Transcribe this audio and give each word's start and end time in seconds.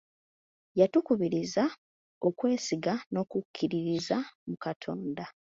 Yatukubirizza 0.79 1.63
okwesiga 2.27 2.93
n'okukkiririza 3.11 4.17
mu 4.47 4.55
Katonda. 4.63 5.23